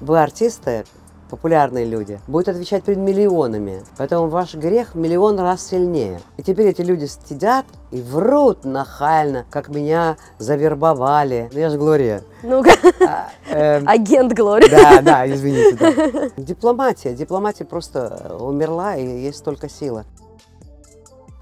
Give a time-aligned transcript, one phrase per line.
[0.00, 0.84] Вы артисты,
[1.30, 3.82] популярные люди, будут отвечать перед миллионами.
[3.98, 6.20] Поэтому ваш грех миллион раз сильнее.
[6.38, 11.50] И теперь эти люди стыдят и врут нахально, как меня завербовали.
[11.52, 12.22] Ну, я же Глория.
[12.42, 12.70] Ну-ка,
[13.06, 14.68] А, эм, агент Глори.
[14.70, 15.76] Да, да, извините.
[15.76, 16.30] да.
[16.42, 17.12] Дипломатия.
[17.12, 20.04] Дипломатия просто умерла, и есть только сила.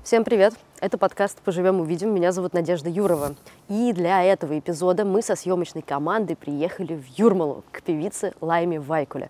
[0.02, 0.54] Всем привет!
[0.80, 2.14] Это подкаст «Поживем, увидим».
[2.14, 3.34] Меня зовут Надежда Юрова.
[3.68, 9.28] И для этого эпизода мы со съемочной командой приехали в Юрмалу к певице Лайме Вайкуле.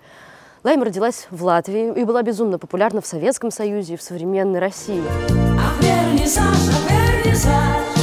[0.62, 5.02] Лайма родилась в Латвии и была безумно популярна в Советском Союзе и в современной России.
[5.58, 7.98] Ах, вернисаж, ах, вернисаж.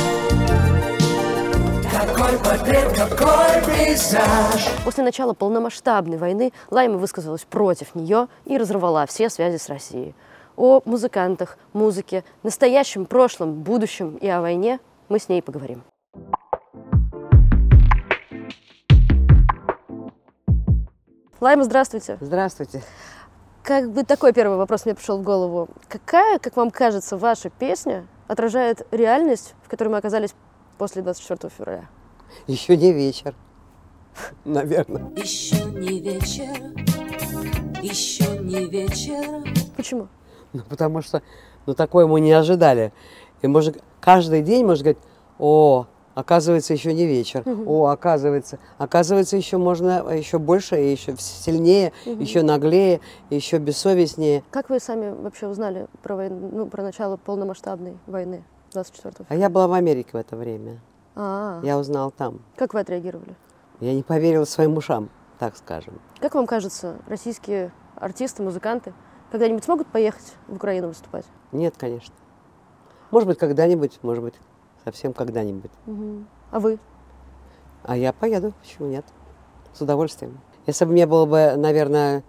[1.91, 4.69] Какой портрет, какой пейзаж.
[4.83, 10.15] После начала полномасштабной войны Лайма высказалась против нее и разорвала все связи с Россией.
[10.57, 15.83] О музыкантах, музыке, настоящем, прошлом, будущем и о войне мы с ней поговорим.
[21.41, 22.17] Лайма, здравствуйте.
[22.21, 22.81] Здравствуйте.
[23.61, 25.67] Как бы такой первый вопрос мне пришел в голову.
[25.89, 30.33] Какая, как вам кажется, ваша песня отражает реальность, в которой мы оказались
[30.77, 31.89] после 24 февраля?
[32.47, 33.35] Еще не вечер.
[34.45, 35.09] Наверное.
[35.17, 36.55] Еще не вечер,
[37.81, 39.43] еще не вечер.
[39.75, 40.07] Почему?
[40.59, 41.21] Ну, потому что
[41.65, 42.93] ну, такое мы не ожидали.
[43.41, 45.03] И можно каждый день можно говорить,
[45.39, 47.43] о, оказывается, еще не вечер.
[47.65, 54.43] О, оказывается, оказывается, еще можно еще больше, еще сильнее, еще наглее, еще бессовестнее.
[54.51, 59.49] Как вы сами вообще узнали про, войну, ну, про начало полномасштабной войны 24 А я
[59.49, 60.79] была в Америке в это время.
[61.15, 62.39] А, Я узнал там.
[62.55, 63.35] как вы отреагировали?
[63.81, 65.09] Я не поверила своим ушам,
[65.39, 65.99] так скажем.
[66.19, 68.93] Как вам кажется, российские артисты, музыканты
[69.35, 71.25] когда-нибудь смогут поехать в Украину выступать?
[71.51, 72.15] Нет, конечно.
[73.11, 74.35] Может быть, когда-нибудь, может быть,
[74.85, 75.71] совсем когда-нибудь.
[75.85, 76.25] Мгм.
[76.51, 76.79] А вы?
[77.83, 79.05] А я поеду, почему нет?
[79.73, 80.39] С удовольствием.
[80.67, 82.23] Если бы мне было бы, наверное,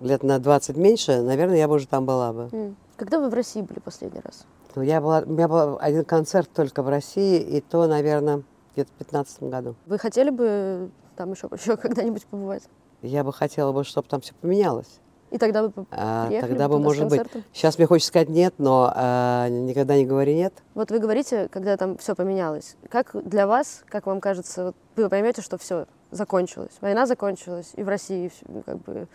[0.00, 2.74] лет на 20 меньше, наверное, я бы уже там была бы.
[2.96, 4.46] Когда вы в России были последний раз?
[4.74, 8.42] Но я была, у меня был один концерт только в России, и то, наверное,
[8.74, 9.74] где-то в 15 году.
[9.86, 12.64] Вы хотели бы там еще, еще когда-нибудь побывать?
[13.00, 15.00] Я бы хотела бы, чтобы там все поменялось.
[15.36, 17.20] И тогда по- А, приехали тогда бы, может быть,
[17.52, 20.54] сейчас мне хочется сказать нет, но а, никогда не говори нет.
[20.74, 22.76] Вот вы говорите, когда там все поменялось.
[22.88, 27.82] Как для вас, как вам кажется, вот вы поймете, что все закончилось, война закончилась, и
[27.82, 29.08] в России ну, как бы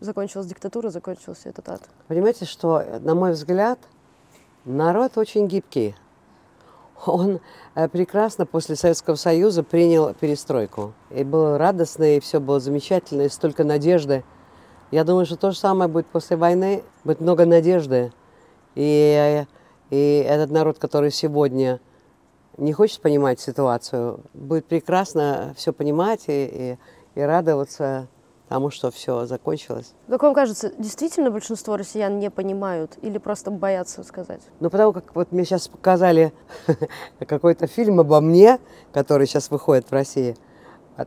[0.00, 1.80] закончилась диктатура, закончился этот ад.
[2.08, 3.78] Понимаете, что, на мой взгляд,
[4.66, 5.96] народ очень гибкий.
[7.06, 7.40] Он
[7.74, 10.92] э, прекрасно после Советского Союза принял перестройку.
[11.10, 14.24] И было радостно, и все было замечательно, и столько надежды.
[14.90, 16.82] Я думаю, что то же самое будет после войны.
[17.04, 18.12] Будет много надежды.
[18.74, 19.44] И,
[19.90, 21.80] и этот народ, который сегодня
[22.56, 26.78] не хочет понимать ситуацию, будет прекрасно все понимать и,
[27.14, 28.08] и, и радоваться
[28.48, 29.92] тому, что все закончилось.
[30.08, 34.40] Как вам кажется, действительно большинство россиян не понимают или просто боятся сказать?
[34.60, 36.32] Ну, потому как вот мне сейчас показали
[37.26, 38.60] какой-то фильм обо мне,
[38.92, 40.36] который сейчас выходит в России,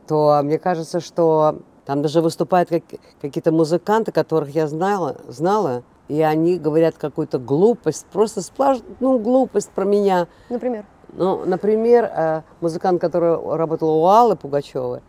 [0.06, 6.20] то мне кажется, что там даже выступают как- какие-то музыканты, которых я знала, знала, и
[6.22, 10.26] они говорят какую-то глупость, просто сплошь, ну, глупость про меня.
[10.48, 10.84] Например?
[11.12, 15.00] Ну, например, э, музыкант, который работал у Аллы Пугачевой,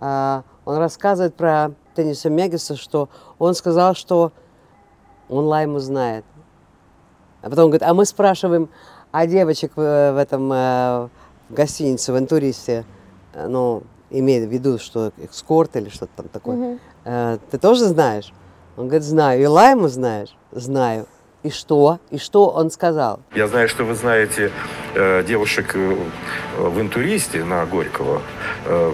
[0.00, 3.08] э, он рассказывает про Тенниса Мегиса, что
[3.38, 4.32] он сказал, что
[5.28, 6.24] он Лайму знает.
[7.42, 8.68] А потом говорит, а мы спрашиваем,
[9.12, 11.08] а девочек в, в этом э,
[11.48, 12.84] в гостинице, в интуристе,
[13.34, 16.80] ну, имея в виду, что экскорт или что-то там такое, Мгм.
[17.04, 18.32] «Э, ты тоже знаешь?
[18.76, 19.42] Он говорит, знаю.
[19.42, 20.36] И Лайму знаешь?
[20.52, 21.06] Знаю.
[21.42, 21.98] И что?
[22.10, 23.20] И что он сказал?
[23.34, 24.50] Я знаю, что вы знаете
[24.94, 25.96] э, девушек э,
[26.58, 28.20] в интуристе на Горького.
[28.66, 28.92] Э,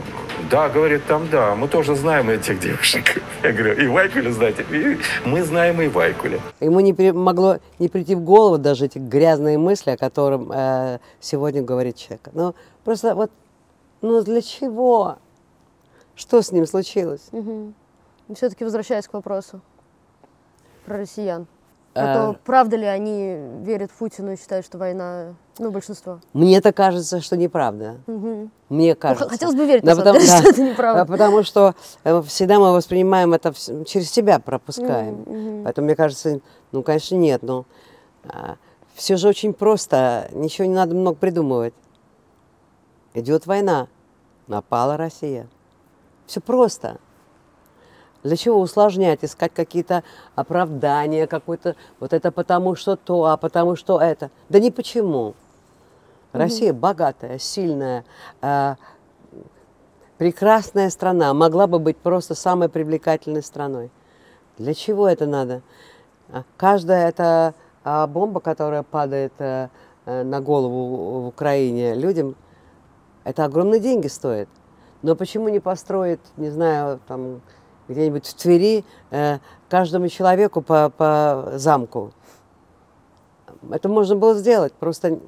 [0.51, 3.23] да, говорит, там да, мы тоже знаем этих девушек.
[3.43, 4.65] Я говорю, и Вайкуля знаете?
[4.71, 4.99] И
[5.29, 6.39] мы знаем и Вайкуля.
[6.61, 10.99] Ему не при- могло не прийти в голову даже эти грязные мысли, о котором э,
[11.21, 12.29] сегодня говорит человек.
[12.35, 12.55] Ну,
[12.85, 13.31] просто вот,
[14.05, 15.17] ну для чего?
[16.15, 17.31] Что с ним случилось?
[18.35, 19.61] Все-таки возвращаясь к вопросу
[20.87, 21.47] про россиян.
[21.95, 22.03] А.
[22.03, 26.21] А то правда ли они верят Путину и считают, что война, ну, большинство?
[26.33, 27.99] Мне-то кажется, что неправда.
[28.07, 28.51] Мгм.
[28.69, 29.25] Мне кажется.
[29.25, 30.39] Ну, хотелось бы верить, Да, потому, деле, да.
[30.39, 31.03] что это неправда.
[31.03, 33.53] А Потому что э, всегда мы воспринимаем это
[33.85, 35.63] через себя, пропускаем.
[35.65, 36.41] Поэтому мне кажется,
[36.73, 37.43] ну, конечно, нет.
[37.43, 37.65] Но
[38.95, 40.29] все же очень просто.
[40.33, 41.75] Ничего не надо много придумывать.
[43.15, 43.87] Идет война.
[44.47, 45.47] Напала Россия.
[46.27, 46.99] Все просто.
[48.23, 50.03] Для чего усложнять, искать какие-то
[50.35, 54.31] оправдания, какой-то вот это потому что то, а потому что это.
[54.49, 55.35] Да не почему.
[56.33, 58.05] Россия богатая, сильная,
[58.41, 58.77] а,
[60.19, 63.91] прекрасная страна, могла бы быть просто самой привлекательной страной.
[64.59, 65.63] Для чего это надо?
[66.33, 67.55] А, Каждая эта
[67.85, 69.69] а, бомба, которая падает э,
[70.07, 72.35] э, на голову в Украине людям,
[73.25, 74.49] это огромные деньги стоит.
[75.03, 77.41] Но почему не построить, не знаю, там
[77.89, 79.39] где-нибудь в Твери э,
[79.69, 82.13] каждому человеку по, по замку?
[83.71, 85.19] Это можно было сделать, просто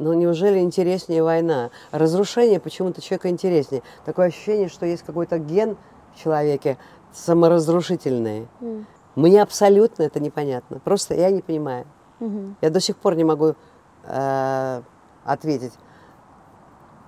[0.00, 1.70] ну неужели интереснее война?
[1.92, 3.82] Разрушение почему-то человека интереснее.
[4.06, 5.76] Такое ощущение, что есть какой-то ген
[6.14, 6.78] в человеке
[7.12, 8.48] саморазрушительный.
[8.62, 8.86] М.
[9.14, 10.78] Мне абсолютно это непонятно.
[10.78, 11.84] Просто я не понимаю.
[12.18, 12.56] Мгм.
[12.62, 13.54] Я до сих пор не могу
[14.04, 14.82] э,
[15.24, 15.72] ответить,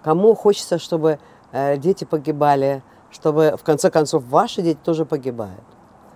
[0.03, 1.19] кому хочется, чтобы
[1.53, 5.65] э, дети погибали, чтобы в конце концов ваши дети тоже погибают.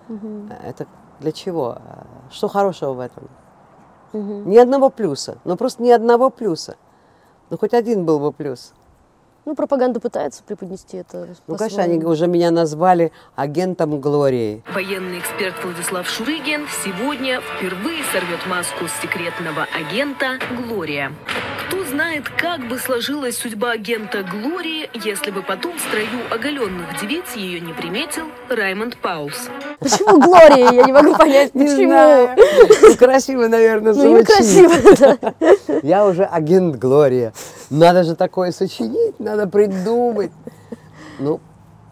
[0.07, 0.51] Мгм.
[0.63, 0.87] Это
[1.19, 1.77] для чего?
[1.79, 3.27] Э, Что хорошего в этом?
[4.13, 4.49] Мгм.
[4.49, 5.37] Ни одного плюса.
[5.43, 6.75] Ну просто ни одного плюса.
[7.49, 8.73] Ну хоть один был бы плюс.
[9.47, 11.25] Ну, пропаганда пытается преподнести это.
[11.47, 14.61] Ну, конечно, они уже меня назвали агентом Глории.
[14.73, 21.13] Военный эксперт Владислав Шурыгин сегодня впервые сорвет маску секретного агента «Глория».
[21.65, 27.35] Кто знает, как бы сложилась судьба агента «Глории», если бы потом в строю оголенных девиц
[27.37, 29.47] ее не приметил Раймонд Паулс.
[29.79, 30.71] Почему Глория?
[30.71, 31.91] Я не могу понять, Не почему.
[31.91, 32.29] знаю.
[32.81, 35.79] Ну, красиво, наверное, Ну, красиво, да.
[35.83, 37.31] Я уже агент Глория.
[37.69, 40.31] Надо же такое сочинить, надо придумать.
[41.19, 41.39] Ну,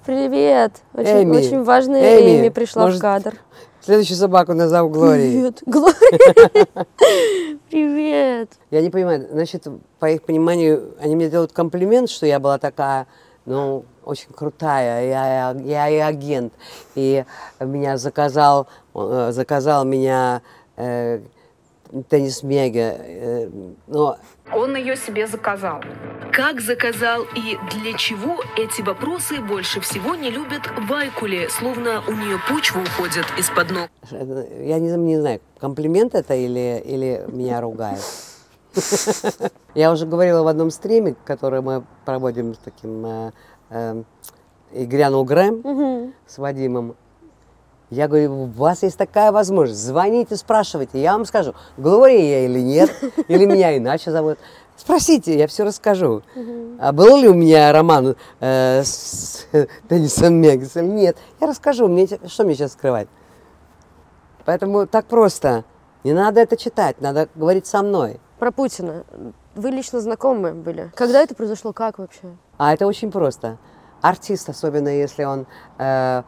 [0.06, 0.72] Привет.
[0.94, 1.38] Очень, Эми.
[1.38, 3.34] очень важная Эми, Эми, пришла может, в кадр.
[3.82, 5.32] следующую собаку назову Глорией.
[5.32, 5.62] Привет.
[5.66, 6.88] Глория.
[7.72, 8.52] Привет.
[8.70, 9.68] Я не понимаю, значит,
[10.00, 13.08] по их пониманию, они мне делают комплимент, что я была такая,
[13.46, 16.54] ну, очень крутая, я, я и агент.
[16.94, 17.26] И
[17.60, 20.44] меня заказал, э, заказал меня
[20.78, 21.22] э,
[22.04, 22.96] Теннис Мега.
[22.98, 23.50] э,
[23.88, 24.18] но
[24.54, 25.82] Он ее себе заказал.
[26.32, 32.38] Как заказал и для чего эти вопросы больше всего не любят Вайкули, словно у нее
[32.50, 33.90] почва уходит из-под ног.
[34.12, 38.02] я не, не знаю, комплимент это или, или меня ругают.
[39.76, 43.32] Я уже говорила в одном стриме, который мы проводим с таким э,
[43.70, 44.04] э,
[44.74, 46.96] и грянул Грэм с Вадимом.
[47.90, 52.60] Я говорю, у вас есть такая возможность, звоните, спрашивайте, я вам скажу, Глория я или
[52.60, 52.90] нет,
[53.28, 54.40] или меня иначе зовут.
[54.76, 56.22] Спросите, я все расскажу.
[56.80, 59.48] А был ли у меня роман э, с
[59.90, 60.96] Деннисом Мегасом?
[60.96, 61.18] Нет.
[61.40, 63.08] Я расскажу, мне, что мне сейчас скрывать?
[64.44, 65.64] Поэтому так просто.
[66.04, 68.20] Не надо это читать, надо говорить со мной.
[68.38, 69.06] Про Путина.
[69.56, 70.92] Вы лично знакомы были?
[70.94, 71.72] Когда это произошло?
[71.72, 72.36] Как вообще?
[72.58, 73.58] А это очень просто.
[74.02, 75.48] Артист, особенно если он
[75.80, 76.24] э,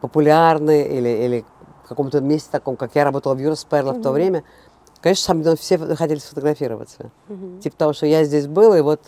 [0.00, 1.44] популярный или, или
[1.84, 4.44] в каком-то месте таком, как я работала в Юрсперло в то время,
[5.00, 7.10] конечно, со мной все хотели сфотографироваться.
[7.62, 9.00] Типа того, что я здесь был, и вот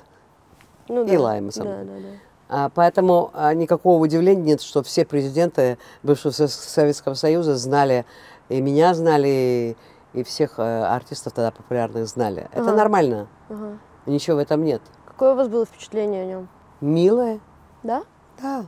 [0.89, 1.65] Ну, И Лаймсом.
[1.67, 2.09] Да, да, да.
[2.49, 8.05] А, поэтому а, никакого удивления нет, что все президенты бывшего Со- Советского Союза знали,
[8.51, 9.77] и меня знали,
[10.13, 12.49] и, и всех э, артистов тогда популярных знали.
[12.53, 12.73] Это Ага.
[12.77, 13.79] нормально, Ага.
[14.05, 14.83] ничего в этом нет.
[15.07, 16.49] Какое у вас было впечатление о нем?
[16.83, 17.41] Милое?
[17.83, 18.03] Да?
[18.43, 18.67] Да,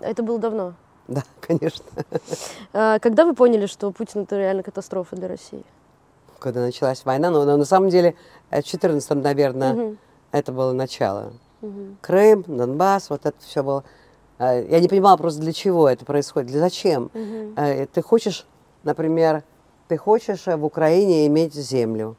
[0.00, 0.74] Это было давно.
[1.08, 1.84] Да, конечно.
[2.72, 5.64] А, Когда вы поняли, что Путин это реально катастрофа для России?
[6.38, 8.14] Когда началась война, но, но на самом деле
[8.50, 9.98] э, в 14 наверное, Мгм.
[10.30, 11.32] это было начало.
[11.62, 11.98] Мгм.
[12.00, 13.82] Крым, Донбасс, вот это все было.
[14.38, 17.10] Э, Я не понимала просто, для чего это происходит, для зачем.
[17.56, 18.46] Э, Ты хочешь,
[18.84, 19.42] например,
[19.88, 22.14] ты хочешь э, в Украине иметь землю.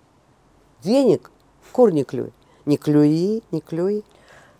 [0.81, 1.31] Денег
[1.71, 2.33] кур не клюй.
[2.65, 4.03] Не клюи, не клюй.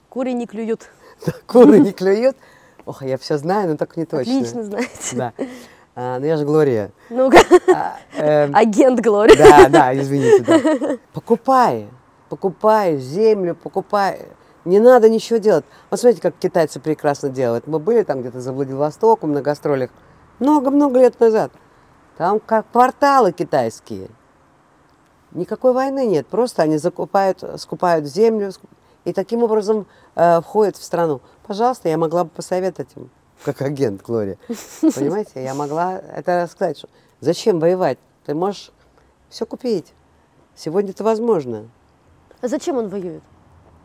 [0.10, 0.90] Кури не клюют.
[1.48, 2.38] Куры не клюют.
[2.90, 4.34] Ох, я все знаю, но так не точно.
[4.34, 5.16] Отлично знаете.
[5.16, 5.34] Да.
[5.96, 6.92] А, ну я же Глория.
[7.12, 7.38] Ну-ка.
[7.72, 9.38] А, эм, Агент Глория.
[9.38, 10.44] Да, да, извините.
[10.44, 10.98] да.
[11.14, 11.88] Покупай,
[12.30, 14.26] покупай землю, покупай.
[14.66, 15.66] Не надо ничего делать.
[15.92, 17.68] Вот смотрите, как китайцы прекрасно делают.
[17.68, 19.92] Мы были там где-то за Владивостоком на гастролях
[20.40, 21.52] много-много лет назад.
[22.18, 24.10] Там как кварталы китайские.
[25.32, 26.26] Никакой войны нет.
[26.26, 28.52] Просто они закупают, скупают землю
[29.06, 31.22] и таким образом э, входят в страну.
[31.46, 33.10] Пожалуйста, я могла бы посоветовать им,
[33.44, 34.38] как агент Глория.
[34.82, 36.90] Понимаете, я могла это сказать, что
[37.20, 37.98] зачем воевать?
[38.26, 38.72] Ты можешь
[39.30, 39.94] все купить.
[40.56, 41.70] Сегодня это возможно.
[42.42, 43.24] А зачем он воюет?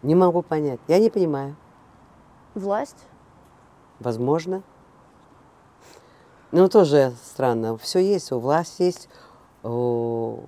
[0.03, 0.81] Не могу понять.
[0.89, 1.57] Я не понимаю.
[2.55, 3.07] Власть?
[4.01, 4.63] Возможно.
[6.53, 7.77] Ну, тоже странно.
[7.79, 9.09] Все есть, у власти есть,
[9.65, 10.41] у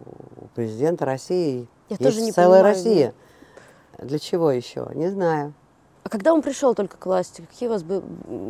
[0.55, 3.15] президента России Я есть тоже не целая понимаю, Россия.
[3.99, 4.89] Для чего еще?
[4.95, 5.55] Не знаю.
[6.05, 8.03] А когда он пришел только к власти, какие у вас бы,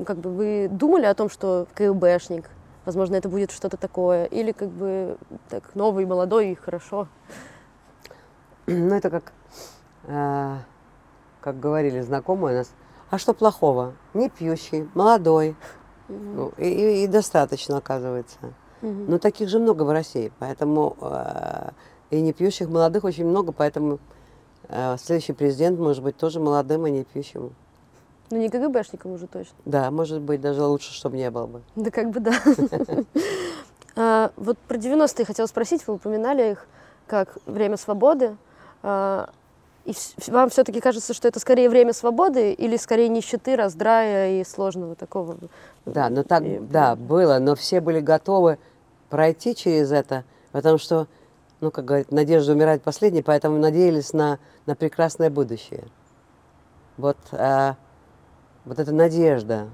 [0.06, 2.50] как бы вы думали о том, что КГБшник,
[2.84, 5.16] возможно, это будет что-то такое, или как бы
[5.48, 7.08] так новый, молодой и хорошо?
[8.66, 9.32] Ну, это как,
[10.04, 10.56] э,
[11.40, 12.70] как говорили знакомые у нас,
[13.08, 13.94] А что плохого?
[14.14, 15.54] Не пьющий, молодой.
[16.08, 18.36] Ну, и, и- и достаточно, оказывается.
[18.82, 21.70] Но таких же много в России, поэтому э,
[22.10, 23.98] и не пьющих молодых очень много, поэтому
[24.98, 27.52] следующий президент может быть тоже молодым и не пьющим.
[28.30, 29.54] Ну, не КГБшником уже точно.
[29.64, 31.62] Да, может быть, даже лучше, чтобы не было бы.
[31.76, 32.32] Да как бы да.
[33.98, 36.66] А, Вот про 90-е хотела спросить, вы упоминали их
[37.06, 38.36] как время свободы.
[38.82, 39.30] А,
[39.86, 39.94] И
[40.26, 45.38] вам все-таки кажется, что это скорее время свободы или скорее нищеты, раздрая и сложного такого?
[45.86, 48.58] Да, но так, И- да, было, но все были готовы
[49.08, 51.06] пройти через это, потому что,
[51.66, 55.82] ну, как говорят, надежда умирает последней, поэтому надеялись на, на прекрасное будущее.
[56.96, 57.74] Вот, а,
[58.64, 59.68] вот эта надежда,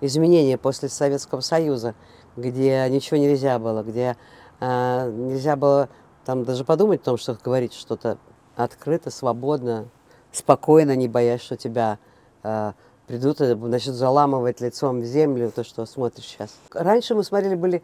[0.00, 1.94] изменения после Советского Союза,
[2.38, 4.16] где ничего нельзя было, где
[4.60, 5.90] а, нельзя было
[6.24, 8.16] там даже подумать о том, что говорить что-то
[8.56, 9.88] открыто, свободно,
[10.32, 11.98] спокойно, не боясь, что тебя
[12.42, 12.72] а,
[13.06, 16.54] придут и начнут заламывать лицом в землю, то, что смотришь сейчас.
[16.72, 17.82] Раньше мы смотрели, были э,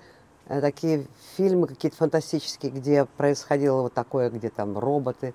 [0.61, 1.06] такие
[1.37, 5.35] фильмы какие-то фантастические, где происходило вот такое, где там роботы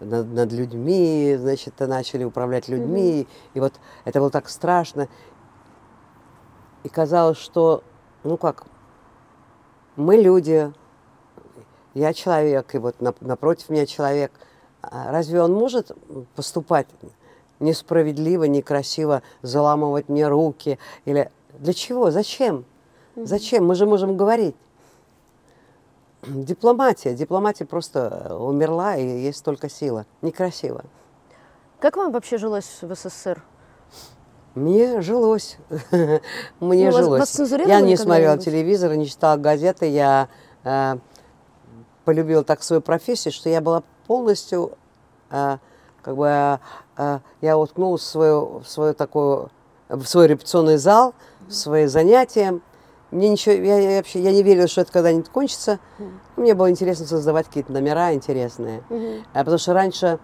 [0.00, 5.08] над, над людьми, значит, начали управлять людьми, и вот это было так страшно.
[6.84, 7.82] И казалось, что,
[8.24, 8.66] ну как,
[9.96, 10.72] мы люди,
[11.94, 14.32] я человек, и вот нап- напротив меня человек.
[14.80, 15.90] А Разве он может
[16.36, 16.86] поступать
[17.58, 20.78] несправедливо, некрасиво, заламывать мне руки?
[21.04, 22.12] Или для чего?
[22.12, 22.64] Зачем?
[23.24, 23.66] Зачем?
[23.66, 24.54] Мы же можем говорить.
[26.26, 27.14] Дипломатия.
[27.14, 30.04] Дипломатия просто э, умерла, и есть только сила.
[30.22, 30.84] Некрасиво.
[31.80, 33.42] Как вам вообще жилось в СССР?
[34.54, 35.58] Мне жилось.
[36.60, 37.20] Мне Ну, вас- жилось.
[37.20, 39.86] вас цензурировали я не смотрела телевизор, не читала газеты.
[39.88, 40.28] Я
[40.64, 40.96] э,
[42.04, 44.72] полюбила так свою профессию, что я была полностью,
[45.30, 45.58] э,
[46.02, 46.58] как бы,
[46.96, 49.50] э, я уткнулась в свою, в свою такую,
[49.88, 51.14] в свой репетиционный зал,
[51.46, 52.60] в свои занятия.
[53.10, 55.78] Мне ничего, я, я вообще, я не верила, что это когда-нибудь кончится.
[56.36, 58.82] Мне было интересно создавать какие-то номера интересные.
[59.32, 60.18] А потому что раньше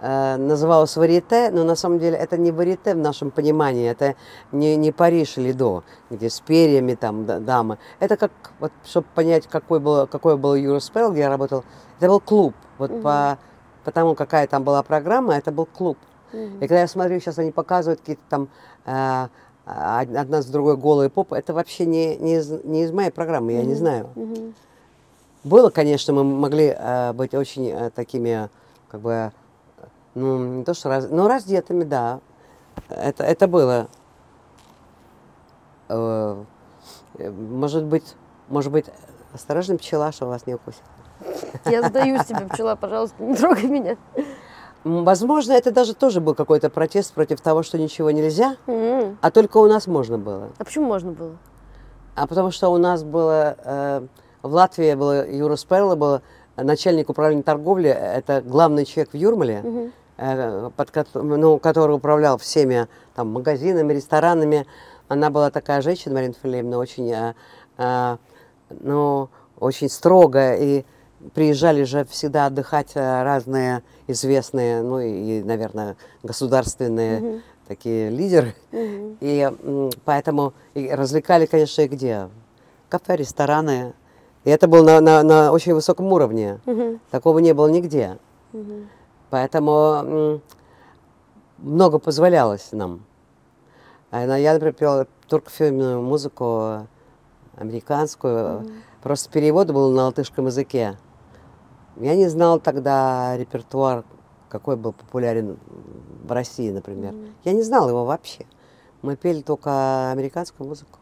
[0.00, 4.14] э, называлось варьете, но на самом деле это не варьете в нашем понимании, это
[4.52, 7.78] не, не Париж или до, где с перьями там да- дамы.
[7.98, 8.30] Это как,
[8.60, 11.64] вот, чтобы понять, какой был, какой был Юроспел, где я работал,
[11.98, 12.54] это был клуб.
[12.76, 13.38] Вот по,
[13.84, 15.96] по тому, какая там была программа, это был клуб.
[16.32, 18.48] И когда я смотрю, сейчас они показывают какие-то там
[18.84, 19.28] э,
[19.68, 23.62] одна с другой голые попы, это вообще не, не, из, не из моей программы, я
[23.62, 24.08] не знаю.
[25.44, 28.48] Было, конечно, мы могли э, быть очень э, такими,
[28.88, 29.32] как бы,
[30.14, 32.20] ну, не то что, раз, но раздетыми, да.
[32.88, 33.88] Это, это было.
[35.88, 36.42] Э,
[37.18, 38.16] может быть,
[38.48, 38.86] может быть,
[39.32, 40.82] осторожно, пчела, что вас не укусит.
[41.64, 43.96] Я сдаюсь тебе, пчела, пожалуйста, не трогай меня.
[44.84, 49.18] Возможно, это даже тоже был какой-то протест против того, что ничего нельзя, М.
[49.20, 50.50] а только у нас можно было.
[50.58, 51.36] А почему можно было?
[52.14, 54.06] А потому что у нас было, э,
[54.42, 56.20] в Латвии было Юра Сперло, был
[56.56, 63.28] начальник управления торговли, это главный человек в Юрмале, э, под, ну, который управлял всеми там,
[63.32, 64.66] магазинами, ресторанами.
[65.08, 67.34] Она была такая женщина, Марина Филипповна, очень, э,
[67.78, 68.16] э,
[68.80, 70.84] ну, очень строгая, и
[71.34, 78.54] приезжали же всегда отдыхать э, разные известные, ну и, наверное, государственные такие лидеры.
[78.72, 82.28] И м, поэтому и развлекали, конечно, и где?
[82.88, 83.92] Кафе, рестораны.
[84.44, 86.58] И это было на, на, на очень высоком уровне.
[87.10, 88.18] Такого не было нигде.
[89.30, 90.42] Поэтому м,
[91.58, 93.04] много позволялось нам.
[94.10, 96.86] А Я, например, пела туркофильмную музыку,
[97.56, 98.66] американскую.
[99.02, 100.96] Просто перевод был на латышском языке.
[102.00, 104.04] Я не знала тогда репертуар,
[104.48, 105.58] какой был популярен
[106.24, 107.14] в России, например.
[107.44, 108.46] Я не знала его вообще.
[109.02, 110.98] Мы пели только американскую музыку.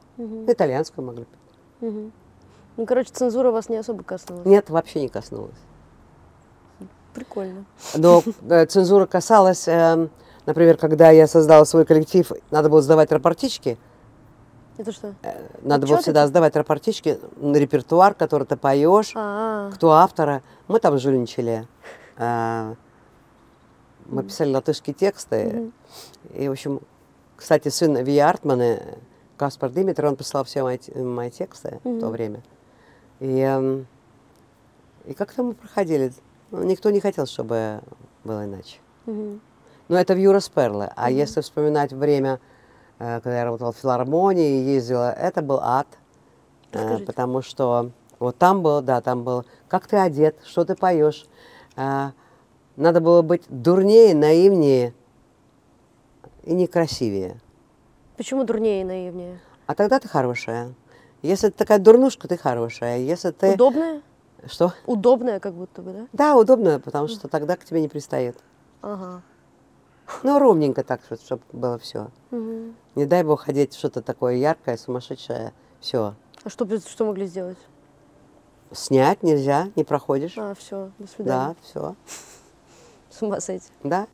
[0.47, 2.12] Итальянскую могли петь.
[2.76, 4.47] Ну, короче, цензура вас не особо коснулась.
[4.47, 5.57] Нет, вообще не коснулась.
[7.15, 7.65] Прикольно.
[7.95, 10.11] Но э, цензура касалась, эм,
[10.45, 13.79] например, когда я создала свой коллектив, надо было сдавать рапортички.
[14.78, 15.14] Это что?
[15.62, 16.02] Надо было Отчёты?
[16.02, 20.42] всегда сдавать рапортички на репертуар, который ты поешь, А, кто автора.
[20.68, 21.66] Мы там жульничали.
[22.16, 22.75] А,
[24.09, 25.73] Мы писали латышские тексты.
[26.35, 26.80] И, в общем,
[27.37, 28.78] кстати, сын Ви Артмана,
[29.37, 32.40] Каспар Димитр, он писал все мои, те- мои тексты в то время.
[33.18, 33.87] И, эм,
[35.06, 36.12] и как-то мы проходили.
[36.52, 37.80] Ну, никто не хотел, чтобы
[38.23, 38.78] было иначе.
[39.06, 40.92] Но это в Юрас Перле.
[40.97, 42.38] А если вспоминать время, э,
[42.99, 45.87] когда я работала в филармонии и ездила, это был ад.
[46.73, 47.05] Э, Расскажите.
[47.07, 51.26] Потому что вот там было, да, там было, как ты одет, что ты поешь.
[51.76, 52.11] Э,
[52.76, 54.95] Надо было быть дурнее, наивнее
[56.45, 57.41] и некрасивее.
[58.17, 59.41] Почему дурнее и наивнее?
[59.67, 60.73] А тогда ты хорошая.
[61.23, 62.99] Если ты такая дурнушка, ты хорошая.
[62.99, 63.55] Если ты...
[63.55, 64.03] Удобное?
[64.47, 64.73] Что?
[64.87, 66.07] Удобное как будто бы, да?
[66.12, 68.37] Да, удобно, потому что тогда к тебе не пристает.
[68.81, 69.23] Ага.
[70.23, 72.09] Ну, ровненько так, чтобы было все.
[72.31, 72.77] Мгм.
[72.95, 75.53] Не дай бог одеть что-то такое яркое, сумасшедшее.
[75.81, 76.15] Все.
[76.45, 77.59] А что, что могли сделать?
[78.73, 80.37] Снять нельзя, не проходишь.
[80.37, 81.27] А, все, до свидания.
[81.27, 81.95] да, все.
[83.11, 83.69] С ума сойти.
[83.83, 84.07] Да.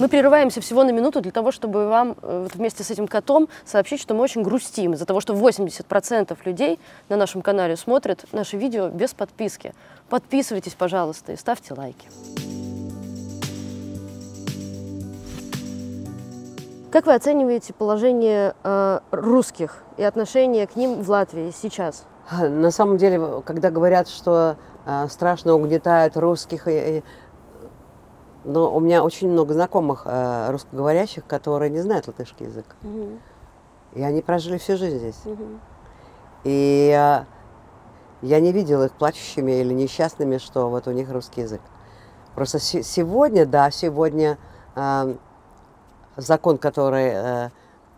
[0.00, 3.50] Мы прерываемся всего на минуту для того, чтобы вам э, вот вместе с этим котом
[3.66, 6.80] сообщить, что мы очень грустим из-за того, что 80% людей
[7.10, 9.74] на нашем канале смотрят наши видео без подписки.
[10.08, 12.08] Подписывайтесь, пожалуйста, и ставьте лайки.
[16.90, 22.04] Как вы оцениваете положение э, русских и отношение к ним в Латвии сейчас?
[22.40, 27.02] На самом деле, когда говорят, что э, страшно угнетают русских, и,
[28.44, 32.66] но у меня очень много знакомых э, русскоговорящих, которые не знают латышский язык.
[33.94, 35.20] И они прожили всю жизнь здесь.
[36.44, 37.24] И э,
[38.22, 41.60] я не видела их плачущими или несчастными, что вот у них русский язык.
[42.34, 44.38] Просто се- сегодня, да, сегодня
[44.76, 45.14] э,
[46.16, 47.48] закон, который э,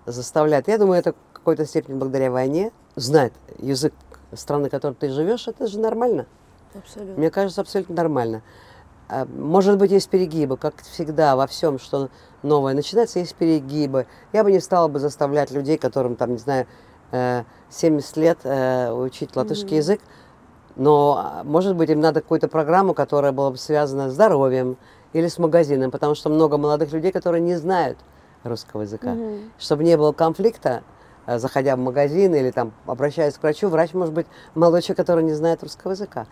[0.07, 3.93] заставляет, я думаю, это в какой-то степени благодаря войне, знать язык
[4.33, 6.27] страны, в которой ты живешь, это же нормально.
[6.75, 7.15] Абсолютно.
[7.17, 8.43] Мне кажется, абсолютно нормально.
[9.09, 12.09] А, Может быть, есть перегибы, как всегда во всем, что
[12.43, 14.07] новое начинается, есть перегибы.
[14.33, 16.67] Я бы не стала бы заставлять людей, которым, там, не знаю,
[17.11, 20.01] э, 70 лет э, учить латышский язык,
[20.77, 24.77] но, а, может быть, им надо какую-то программу, которая была бы связана с здоровьем
[25.13, 27.99] или с магазином, потому что много молодых людей, которые не знают
[28.45, 29.15] русского языка.
[29.59, 30.83] Чтобы не было конфликта,
[31.27, 35.23] э, заходя в магазин или там обращаясь к врачу, врач может быть молодой человек, который
[35.23, 36.27] не знает русского языка.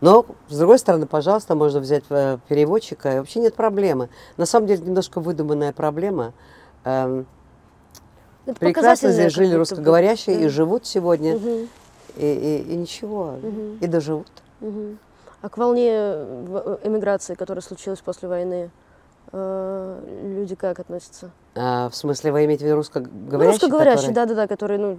[0.00, 4.08] Но, с другой стороны, пожалуйста, можно взять э, переводчика, и вообще нет проблемы.
[4.38, 6.32] На самом деле, немножко выдуманная проблема.
[6.84, 7.26] Эм,
[8.46, 10.48] Это прекрасно здесь жили русскоговорящие и Да.
[10.48, 11.68] живут сегодня, Мгм.
[12.16, 12.26] и,
[12.66, 13.34] и- и ничего,
[13.80, 14.30] и доживут.
[14.60, 14.98] Мгм.
[15.42, 18.70] А к волне в- эмиграции, которая случилась после войны,
[19.32, 20.00] э,
[20.36, 21.30] люди как относятся?
[21.54, 23.50] А, в смысле, вы имеете в виду Ну, русскоговорящие?
[23.52, 24.98] русскоговорящие, да-да-да, которые, ну,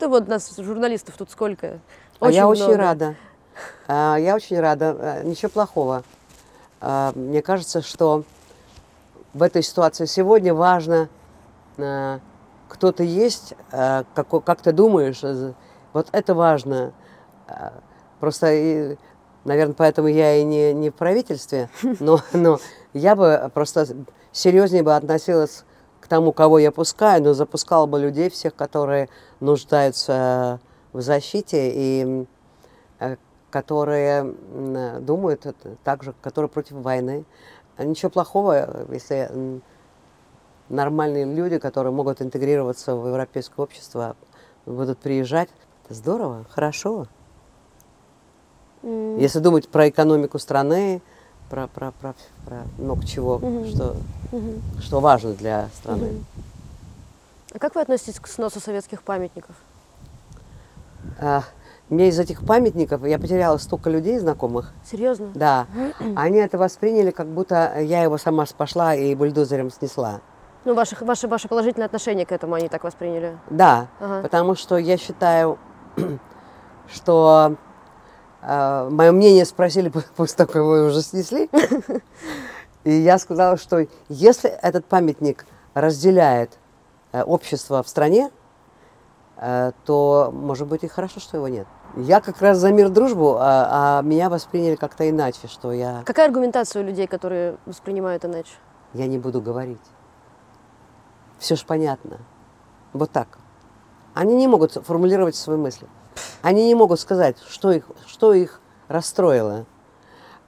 [0.00, 1.78] да вот нас, журналистов, тут сколько?
[2.20, 2.78] А я очень много.
[2.78, 3.14] рада.
[3.88, 4.96] А, Я очень рада.
[4.98, 6.02] А, Ничего плохого.
[6.80, 8.24] А, Мне кажется, что
[9.34, 11.08] в этой ситуации сегодня важно,
[11.78, 12.20] а,
[12.68, 15.20] кто ты есть, а, како- как ты думаешь.
[15.22, 15.52] э,
[15.92, 16.92] Вот это важно.
[18.20, 18.96] Просто,
[19.44, 21.68] наверное, поэтому я и не, не в правительстве,
[22.00, 22.58] но, но
[22.92, 23.86] я бы просто
[24.30, 25.64] серьезнее бы относилась
[26.00, 29.08] к тому, кого я пускаю, но запускала бы людей всех, которые
[29.40, 30.60] нуждаются
[30.92, 32.24] в защите и э,
[33.50, 34.34] которые
[35.00, 37.24] думают это так же, которые против войны.
[37.78, 39.60] Ничего плохого, э, если
[40.68, 44.16] нормальные люди, которые могут интегрироваться в европейское общество,
[44.66, 45.48] будут приезжать.
[45.84, 47.06] Это здорово, хорошо.
[48.82, 51.02] М, Если думать про экономику страны,
[51.48, 52.14] про, про, про,
[52.46, 53.96] про много чего, что,
[54.30, 54.62] мгм.
[54.80, 56.22] что важно для страны.
[57.52, 59.56] А как вы относитесь к сносу советских памятников?
[61.18, 61.42] А,
[61.90, 65.30] мне из этих памятников, я потеряла столько людей знакомых, Серьезно?
[65.34, 65.66] Да,
[66.16, 70.20] они это восприняли, как будто я его сама пошла и бульдозером снесла.
[70.64, 73.36] Ну, ваше, ваше, ваше положительное отношение к этому они так восприняли.
[73.50, 74.22] Да, Ага.
[74.22, 75.58] потому что я считаю,
[76.88, 77.56] что
[78.42, 81.50] мое мнение спросили по- после того, как его уже снесли.
[82.84, 86.58] И я сказала, что если этот памятник разделяет
[87.12, 88.30] э, общество в стране,
[89.36, 91.66] э, то, может быть, и хорошо, что его нет.
[91.96, 96.02] Я как раз за мир дружбу, а, а меня восприняли как-то иначе, что я...
[96.06, 98.52] Какая аргументация у людей, которые воспринимают иначе?
[98.94, 99.80] Я не буду говорить.
[101.38, 102.18] Все ж понятно.
[102.92, 103.38] Вот так.
[104.14, 105.88] Они не могут формулировать свои мысли.
[106.42, 109.66] Они не могут сказать, что их, что их расстроило.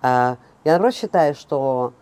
[0.00, 1.92] А, я, наоборот, считаю, что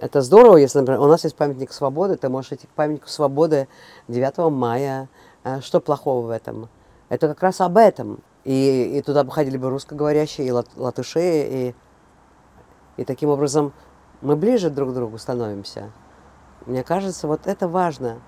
[0.00, 3.68] это здорово, если, например, у нас есть памятник свободы, ты можешь идти к памятнику свободы
[4.08, 5.08] 9 мая.
[5.44, 6.68] А, что плохого в этом?
[7.08, 8.20] Это как раз об этом.
[8.48, 11.74] И, и туда бы ходили бы русскоговорящие, и лат- латыши, и,
[12.96, 13.74] и таким образом
[14.22, 15.90] мы ближе друг к другу становимся.
[16.64, 18.20] Мне кажется, вот это важно.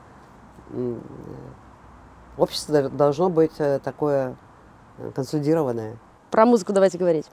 [2.37, 4.37] Общество дол- должно быть э, такое
[4.99, 5.97] э, консолидированное.
[6.31, 7.25] Про музыку давайте говорить.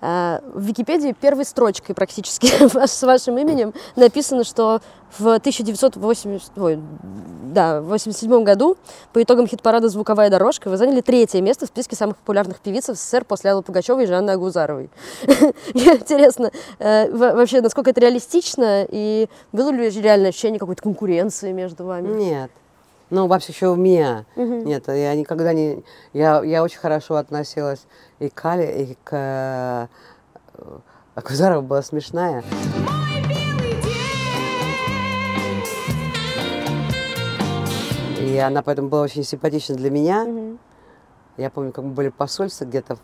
[0.00, 2.46] А, В Википедии первой строчкой практически
[2.86, 4.80] с вашим именем написано, что
[5.18, 6.78] в 1980, ой,
[7.54, 8.76] да, в 87 году
[9.12, 13.24] по итогам хит-парада «Звуковая дорожка» вы заняли третье место в списке самых популярных певиц СССР
[13.24, 14.90] после Аллы Пугачевой и Жанны Агузаровой.
[15.74, 21.52] Мне интересно, э, во- вообще, насколько это реалистично, и было ли реально ощущение какой-то конкуренции
[21.52, 22.08] между вами?
[22.08, 22.50] Нет.
[23.08, 24.24] Ну, вообще, еще у меня.
[24.34, 25.84] Нет, я никогда не...
[26.12, 27.86] Я, я очень хорошо относилась
[28.18, 29.12] и к Али, и к...
[29.12, 29.86] э,
[31.14, 32.42] Акузарова была смешная.
[38.20, 40.24] И она поэтому была очень симпатична для меня.
[40.24, 40.58] Мгм.
[41.36, 42.98] Я помню, как мы были в посольстве где-то,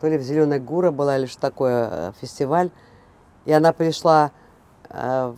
[0.00, 2.70] то ли в Зеленой Гура была, или что такое, э, фестиваль.
[3.44, 4.32] И она пришла
[4.88, 5.34] э,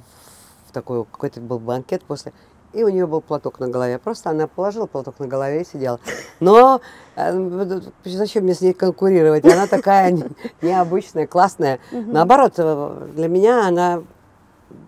[0.67, 2.33] в такой, какой-то был банкет после,
[2.77, 3.99] и у нее был платок на голове.
[3.99, 5.99] Просто она положила платок на голове и сидела.
[6.41, 6.81] Но
[7.17, 9.45] э, зачем мне с ней конкурировать?
[9.47, 10.25] Она такая не-
[10.61, 11.79] необычная, классная.
[11.91, 14.03] Наоборот, э, для меня она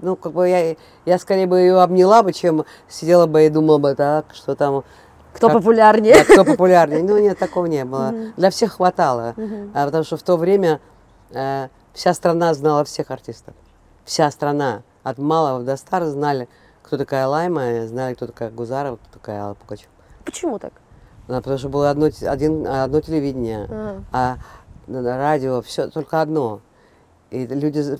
[0.03, 3.79] ну, как бы я, я скорее бы ее обняла бы, чем сидела бы и думала
[3.79, 4.85] бы, так, что там
[5.33, 6.14] Кто как- популярнее?
[6.14, 7.03] да, кто популярнее.
[7.03, 8.12] Ну, нет, такого не было.
[8.37, 9.35] Для всех хватало.
[9.74, 10.81] А, потому что в то время
[11.31, 13.55] э, вся страна знала всех артистов.
[14.05, 14.83] Вся страна.
[15.05, 16.48] От малого до старого знали,
[16.88, 19.90] кто такая Лайма, знали, кто такая Гузарова, кто такая Алла Пугачева.
[20.24, 20.72] Почему так?
[21.29, 24.01] Да, потому что было одно, один, одно телевидение, А.
[24.11, 24.38] а
[24.87, 26.61] на радио все только одно.
[27.31, 27.98] И люди,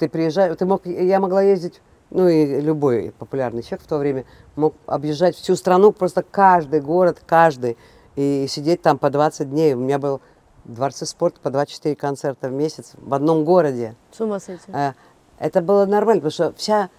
[0.00, 4.24] ты приезжаешь, ты мог, я могла ездить, ну и любой популярный человек в то время
[4.56, 7.78] мог объезжать всю страну, просто каждый город, каждый,
[8.16, 9.74] и сидеть там по 20 дней.
[9.74, 10.20] У меня был
[10.64, 13.94] в Дворце спорта по 24 концерта в месяц в одном городе.
[14.10, 14.64] С ума сойти.
[14.72, 14.94] А,
[15.38, 16.90] Это было нормально, потому что вся,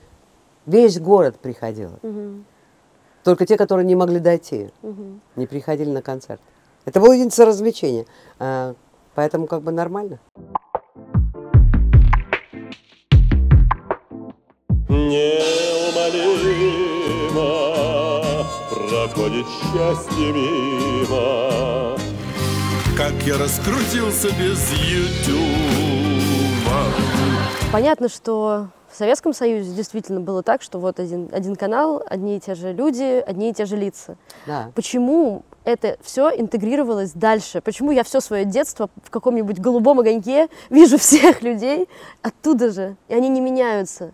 [0.67, 1.89] весь город приходил.
[2.03, 2.45] Мгм.
[3.23, 5.21] Только те, которые не могли дойти, Мгм.
[5.36, 6.39] не приходили на концерт.
[6.86, 8.06] Это было единственное развлечение.
[8.39, 8.75] А,
[9.15, 10.19] Поэтому как бы нормально.
[17.17, 18.45] Неумолимо
[18.89, 21.97] проходит счастье мимо.
[22.97, 25.38] Как я раскрутился без Ютуба.
[27.71, 28.67] Понятно, что
[28.98, 32.74] в Советском Союзе действительно было так, что вот один, один канал, одни и те же
[32.74, 34.18] люди, одни и те же лица.
[34.48, 34.72] Да.
[34.74, 37.62] Почему это все интегрировалось дальше?
[37.62, 41.88] Почему я все свое детство в каком-нибудь голубом огоньке вижу всех людей
[42.24, 44.14] оттуда же, и они не меняются?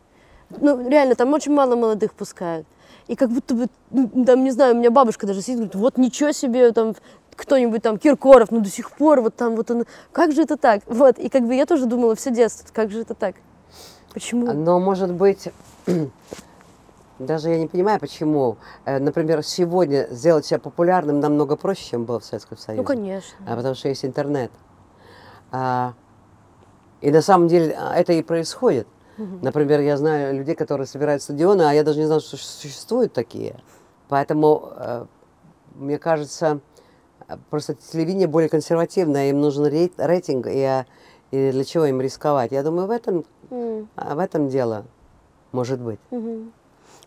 [0.50, 2.68] Ну, реально, там очень мало молодых пускают.
[3.08, 5.98] И как будто бы, ну, там, не знаю, у меня бабушка даже сидит, говорит, вот
[5.98, 6.94] ничего себе, там,
[7.38, 10.82] кто-нибудь там, Киркоров, ну, до сих пор, вот там, вот он, как же это так?
[10.88, 13.36] Вот, и как бы я тоже думала все детство, как же это так?
[14.14, 14.52] Почему?
[14.54, 15.50] Но, может быть,
[17.20, 22.20] даже я не понимаю, почему, э, например, сегодня сделать себя популярным намного проще, чем было
[22.20, 22.82] в Советском Союзе.
[22.82, 23.38] Ну, конечно.
[23.48, 24.52] А потому что есть интернет.
[25.52, 25.94] А,
[27.02, 28.88] и на самом деле а, это и происходит.
[29.18, 33.60] Например, я знаю людей, которые собирают стадионы, а я даже не знал, что существуют такие.
[34.10, 35.06] Поэтому, э,
[35.76, 36.62] мне кажется,
[37.28, 40.88] э, просто телевидение более консервативное, им нужен рейт- рейтинг, и, а,
[41.30, 42.52] и для чего им рисковать?
[42.52, 43.24] Я думаю, в этом,
[43.96, 44.86] А, в этом дело,
[45.52, 46.00] может быть.
[46.12, 46.52] мгм.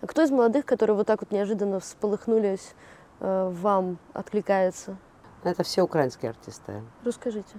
[0.00, 2.74] А кто из молодых, которые вот так вот неожиданно всполыхнулись,
[3.20, 4.96] э, вам откликается?
[5.42, 6.82] Это все украинские артисты.
[7.04, 7.56] Расскажите.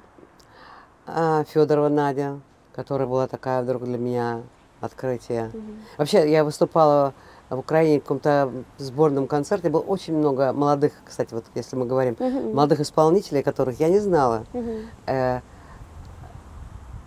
[1.06, 2.39] А, Федорова Надя,
[2.73, 4.41] которая была такая вдруг для меня
[4.82, 5.52] открытие.
[5.97, 7.13] Вообще, я выступала
[7.50, 9.69] в Украине в каком-то сборном концерте.
[9.69, 12.54] Было очень много молодых, кстати, вот если мы говорим, Мгм.
[12.54, 14.43] молодых исполнителей, которых я не знала.
[14.54, 14.89] Мгм.
[15.08, 15.39] Э,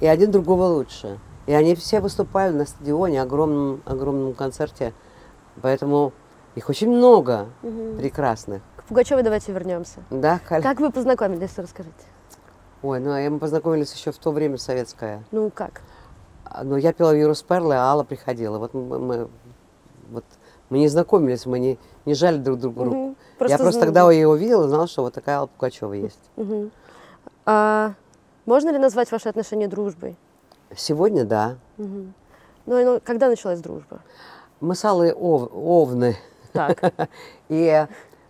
[0.01, 1.19] и один другого лучше.
[1.51, 4.93] И они все выступали на стадионе, огромном, огромном концерте.
[5.61, 6.13] Поэтому
[6.55, 7.97] их очень много Мгм.
[7.97, 8.63] прекрасных.
[8.77, 9.99] К Пугачевой давайте вернемся.
[10.11, 10.63] Да, Каль?
[10.63, 11.97] Как вы познакомились, расскажите.
[12.83, 15.25] Ой, ну а мы познакомились еще в то время советское.
[15.33, 15.83] Ну как?
[16.45, 18.59] А, Но я пела Юру Сперлы, а Алла приходила.
[18.59, 19.29] Вот мы, мы-
[20.13, 20.25] вот
[20.69, 22.97] мы не знакомились, мы не, не жали друг другу руку.
[22.97, 23.17] Мгм.
[23.41, 23.87] я просто знала.
[23.87, 26.31] тогда ее увидела, знала, что вот такая Алла Пугачева есть.
[26.37, 26.71] Мгм.
[27.45, 27.95] А
[28.47, 30.17] можно ли назвать ваши отношения дружбой?
[30.77, 31.57] Сегодня, да.
[31.79, 34.01] Ну, и ну, когда началась дружба?
[34.61, 36.17] Мы с Аллой ов- овны.
[36.53, 36.79] Так.
[37.49, 37.87] И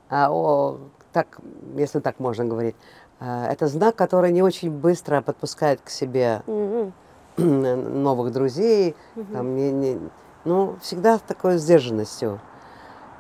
[0.09, 0.79] а, о,
[1.13, 1.39] так,
[1.77, 2.77] если так можно говорить,
[3.19, 6.93] а, это знак, который не очень быстро подпускает к себе Мгм.
[7.37, 8.95] новых друзей,
[9.33, 9.99] там, не- не-
[10.45, 12.41] ну, всегда с такой сдержанностью.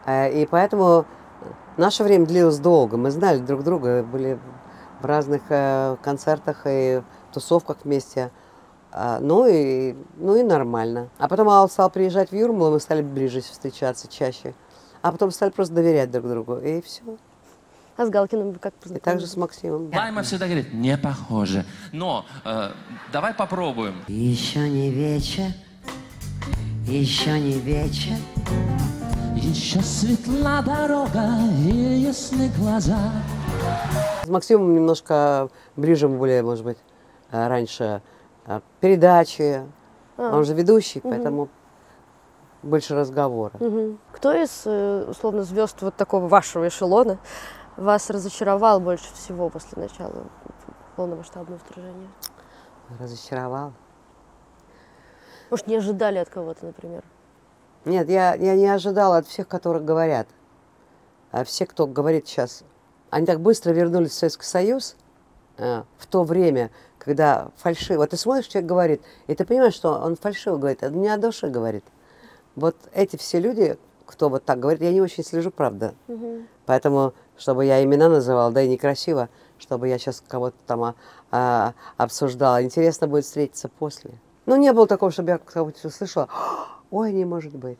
[0.06, 1.04] Э, И поэтому
[1.76, 2.96] наше время длилось долго.
[2.96, 4.38] Мы знали друг друга, были
[5.00, 7.02] в разных э, концертах и
[7.33, 8.30] тусовках вместе.
[8.92, 11.09] А, Ну и, ну и нормально.
[11.18, 14.55] А потом Алла стал приезжать в Юрмалу, мы стали ближе встречаться чаще.
[15.03, 16.57] А потом стали просто доверять друг другу.
[16.59, 17.03] И все.
[17.96, 19.03] А с Галкиным вы как И познакомились?
[19.05, 19.90] также с Максимом.
[19.94, 21.64] Лайма всегда говорит, не похоже.
[21.92, 22.70] Но э,
[23.12, 23.94] давай попробуем.
[24.09, 25.53] Еще не вечер,
[26.87, 28.14] еще не вечер,
[29.37, 31.29] Еще светла дорога
[31.66, 33.12] и ясны глаза.
[34.24, 36.79] С Максимом немножко ближе мы были, может быть,
[37.33, 38.00] э, раньше
[38.81, 39.66] передачи.
[40.16, 40.37] А.
[40.37, 41.48] Он же ведущий, поэтому
[42.62, 43.53] больше разговора.
[43.59, 43.98] Мгм.
[44.12, 47.18] Кто из, э, условно, звезд вот такого вашего эшелона
[47.76, 50.24] вас разочаровал больше всего после начала
[50.96, 52.09] полномасштабного вторжения?
[52.98, 53.72] Разочаровал.
[55.48, 57.03] Может, не ожидали от кого-то, например?
[57.85, 60.29] Нет, я, я не ожидала от всех, которые говорят.
[61.33, 62.62] А все, кто говорит сейчас,
[63.09, 64.96] они так быстро вернулись в Советский Союз
[65.56, 68.06] в то время, когда фальшиво.
[68.06, 71.48] Ты смотришь, человек говорит, и ты понимаешь, что он фальшиво говорит, он не о душе
[71.48, 71.84] говорит.
[72.56, 75.94] Вот эти все люди, кто вот так говорит, я не очень слежу, правда.
[76.66, 80.94] Поэтому, чтобы я имена называла, да и некрасиво, чтобы я сейчас кого-то там а,
[81.30, 82.62] а, обсуждала.
[82.62, 84.12] Интересно будет встретиться после.
[84.46, 86.28] Ну, не было такого, чтобы я кого-то услышала,
[86.90, 87.78] ой, не может быть.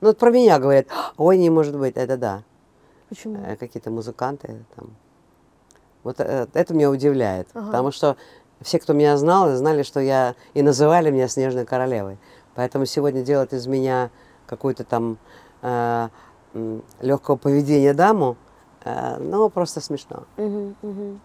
[0.00, 2.42] Ну, вот про меня говорят, ой, не может быть, это да.
[3.08, 3.38] Почему?
[3.44, 4.90] Э, Какие-то музыканты там.
[6.06, 7.66] Вот э, это меня удивляет, Ага.
[7.66, 8.16] потому что
[8.60, 12.16] все, кто меня знал, знали, что я и называли меня Снежной Королевой.
[12.54, 14.10] Поэтому сегодня делать из меня
[14.46, 15.18] какую-то там
[15.62, 16.08] э,
[17.00, 18.36] легкого поведения даму,
[18.84, 20.22] э, ну, просто смешно.
[20.36, 21.20] Мгм.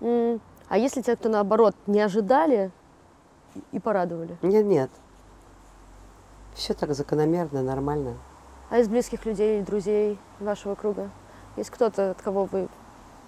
[0.00, 2.72] М, А если те, кто наоборот не ожидали
[3.70, 4.36] и порадовали?
[4.42, 4.90] Нет, нет.
[6.54, 8.14] Все так закономерно, нормально.
[8.70, 11.10] А из близких людей, друзей вашего круга?
[11.56, 12.68] Есть кто-то, от кого вы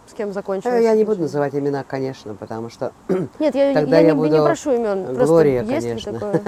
[0.07, 0.73] с кем закончили?
[0.73, 2.93] Э, Я не буду называть имена, конечно, потому что
[3.39, 5.15] Нет, я, Тогда я, я не, не буду прошу имен.
[5.15, 6.13] Глория, есть ли конечно.
[6.13, 6.43] такое?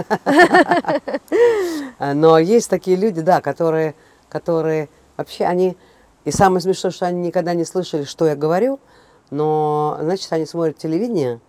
[2.14, 3.94] Но есть такие люди, да, которые,
[4.28, 5.76] которые вообще они...
[6.24, 8.80] И самое смешное, что они никогда не слышали, что я говорю,
[9.30, 11.40] но, значит, они смотрят телевидение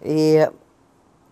[0.00, 0.50] и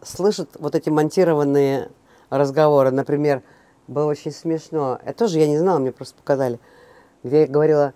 [0.03, 1.91] слышат вот эти монтированные
[2.31, 2.91] разговоры.
[2.91, 3.43] Например,
[3.87, 4.99] было очень смешно.
[5.05, 6.59] Это тоже я не знала, мне просто показали.
[7.23, 7.95] Где я говорила,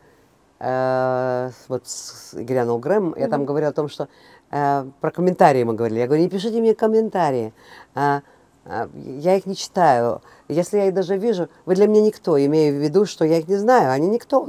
[0.59, 4.09] э, вот с Игоряном Грэм, я там говорила о том, что
[4.51, 6.01] э, про комментарии мы говорили.
[6.01, 7.53] Я говорю, не пишите мне комментарии.
[7.95, 8.23] А,
[8.65, 10.23] а, я их не читаю.
[10.49, 12.39] Если я их даже вижу, вы для меня никто.
[12.39, 14.49] Имею в виду, что я их не знаю, они никто.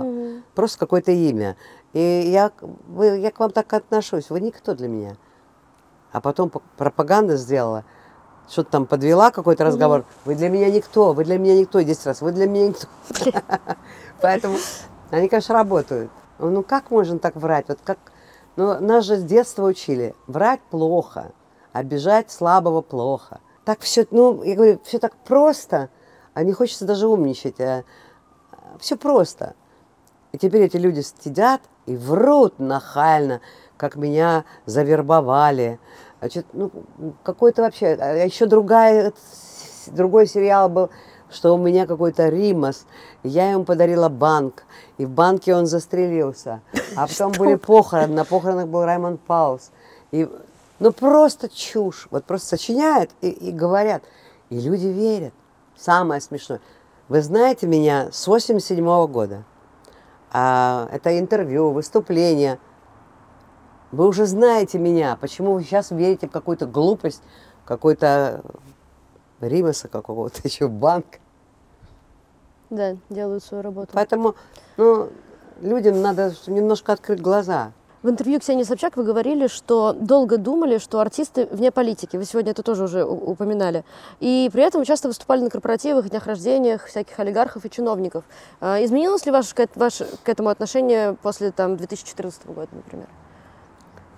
[0.56, 1.56] Просто какое-то имя.
[1.94, 2.00] И
[2.32, 2.52] я,
[2.88, 4.30] вы, я к вам так отношусь.
[4.30, 5.18] Вы никто для меня.
[6.12, 7.84] А потом пропаганда сделала,
[8.50, 10.06] что-то там подвела какой-то разговор.
[10.26, 12.88] Вы для меня никто, вы для меня никто, 10 раз, вы для меня никто.
[14.22, 14.58] Поэтому
[15.12, 16.12] они, конечно, работают.
[16.40, 17.66] Ну как можно так врать?
[17.68, 17.98] Вот как,
[18.56, 20.16] ну, нас же с детства учили.
[20.28, 21.32] Врать плохо,
[21.74, 23.40] обижать слабого плохо.
[23.66, 25.90] Так все, ну, я говорю, все так просто,
[26.34, 27.56] а не хочется даже умничать.
[28.80, 29.56] все просто.
[30.32, 33.42] И теперь эти люди сидят и врут нахально,
[33.78, 35.80] как меня завербовали.
[36.20, 36.72] Значит, ну,
[37.24, 37.98] какой-то вообще...
[38.00, 39.14] А еще другая,
[39.88, 40.90] другой сериал был,
[41.30, 42.86] что у меня какой-то Римас.
[43.24, 44.64] Я ему подарила банк,
[44.98, 46.62] и в банке он застрелился.
[46.96, 49.72] А потом были похороны, на похоронах был Раймонд Паулс.
[50.12, 50.30] И,
[50.80, 52.08] ну, просто чушь.
[52.12, 54.04] Вот просто сочиняют и, и говорят.
[54.50, 55.34] И люди верят.
[55.76, 56.62] Самое смешное.
[57.10, 59.44] Вы знаете меня с 87 года.
[60.32, 62.60] А, это интервью, выступление.
[63.92, 65.18] Вы уже знаете меня.
[65.20, 67.22] Почему вы сейчас верите в какую-то глупость,
[67.66, 68.42] какой-то
[69.42, 71.06] Римаса какого-то еще банк?
[72.70, 73.92] Да, делают свою работу.
[73.94, 74.36] Поэтому,
[74.76, 75.10] ну,
[75.62, 77.72] людям надо немножко открыть глаза.
[78.04, 82.16] В интервью Ксении Собчак вы говорили, что долго думали, что артисты вне политики.
[82.16, 83.84] Вы сегодня это тоже уже упоминали.
[84.20, 88.24] И при этом часто выступали на корпоративах, днях рождениях всяких олигархов и чиновников.
[88.62, 93.08] А Изменилось ли ваше, ваше к этому отношение после там, 2014 года, например?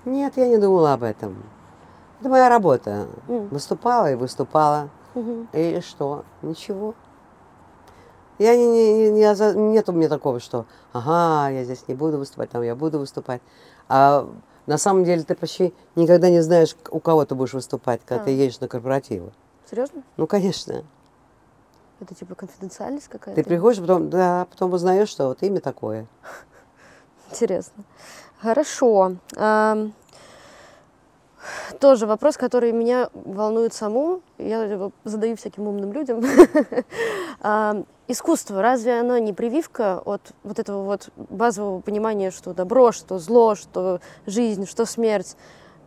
[0.05, 1.41] Нет, я не думала об этом.
[2.19, 3.08] Это моя работа.
[3.29, 3.47] М.
[3.47, 4.89] Выступала и выступала.
[5.15, 5.48] Мгм.
[5.54, 6.24] И что?
[6.41, 6.93] Ничего.
[8.38, 12.17] Я не, не, не- не нет у меня такого, что ага, я здесь не буду
[12.17, 13.41] выступать, там я буду выступать.
[13.89, 14.30] А
[14.65, 18.26] на самом деле ты почти никогда не знаешь, у кого ты будешь выступать, когда А.
[18.26, 19.32] ты едешь на корпоративы.
[19.69, 20.04] Серьезно?
[20.15, 20.84] Ну, конечно.
[22.00, 23.41] Это типа конфиденциальность какая-то?
[23.41, 26.08] Ты приходишь, потом, да, потом узнаешь, что вот имя такое.
[27.30, 27.84] Интересно.
[28.39, 29.15] Хорошо.
[29.36, 29.93] Ам,
[31.80, 34.21] Тоже вопрос, который меня волнует саму.
[34.38, 36.23] Я его задаю всяким умным людям.
[37.41, 43.19] Ам, Искусство, разве оно не прививка от вот этого вот базового понимания, что добро, что
[43.19, 45.38] зло, что жизнь, что смерть?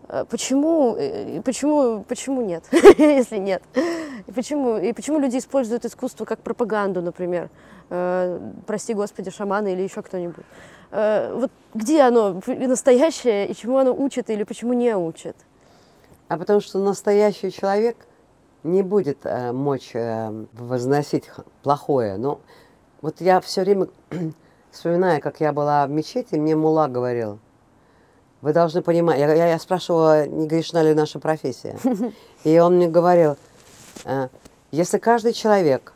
[0.08, 2.62] Э, Почему, э, почему, почему нет,
[2.98, 3.60] если нет?
[4.28, 7.50] И почему, и почему люди используют искусство как пропаганду, например?
[7.90, 8.38] Э,
[8.68, 10.44] прости господи, шаманы или еще кто-нибудь.
[10.92, 15.36] Э, вот где оно настоящее и чему оно учит или почему не учит?
[16.28, 17.96] А потому что настоящий человек
[18.62, 21.30] не будет э, мочь э, возносить
[21.62, 22.16] плохое.
[22.18, 22.40] Но
[23.00, 23.88] Вот я все время
[24.70, 27.38] вспоминаю, как я была в мечети, мне мула говорил,
[28.42, 31.78] вы должны понимать, я, я, я спрашивала, не грешна ли наша профессия.
[32.44, 33.36] И он мне говорил,
[34.04, 34.28] э,
[34.70, 35.94] если каждый человек,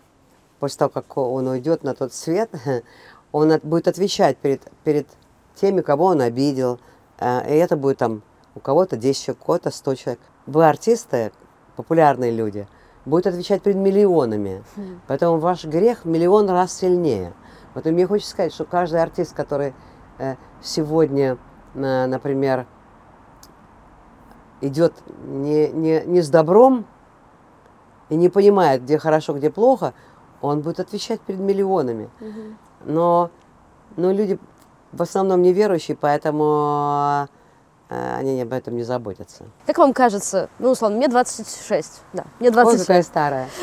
[0.59, 2.51] после того, как он уйдет на тот свет,
[3.37, 5.07] он будет отвечать перед, перед
[5.55, 6.81] теми, кого он обидел,
[7.19, 8.23] э, и это будет там
[8.55, 10.21] у кого-то 10 человек, у кого-то 100 человек.
[10.47, 11.33] Вы артисты,
[11.77, 12.67] популярные люди,
[13.05, 14.65] будет отвечать перед миллионами.
[15.07, 17.35] Поэтому ваш грех миллион раз сильнее.
[17.75, 19.75] Вот и мне хочется сказать, что каждый артист, который
[20.19, 21.37] э, сегодня,
[21.75, 22.67] на- например,
[24.63, 24.95] идет
[25.27, 26.87] не, не, не с добром
[28.09, 29.93] и не понимает, где хорошо, где плохо,
[30.41, 32.09] он будет отвечать перед миллионами.
[32.85, 33.31] Но,
[33.97, 34.39] но люди
[34.93, 37.29] в основном неверующие, поэтому
[37.89, 39.45] э, они об этом не заботятся.
[39.67, 42.81] Как вам кажется, ну, условно, мне 26, да, мне Ой, 27.
[42.81, 43.49] какая старая.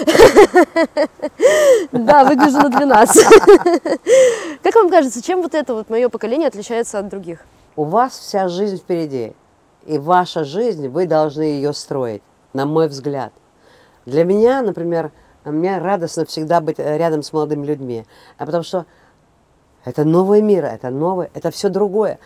[1.91, 3.25] Да, выгляжу на 12.
[4.63, 7.39] Как вам кажется, чем вот это вот мое поколение отличается от других?
[7.75, 9.33] У вас вся жизнь впереди.
[9.85, 12.23] И ваша жизнь, вы должны ее строить,
[12.53, 13.33] на мой взгляд.
[14.05, 15.11] Для меня, например,
[15.45, 18.05] мне радостно всегда быть э, рядом с молодыми людьми.
[18.37, 18.85] А потому что
[19.85, 22.19] это новый мир, это новое, это все другое.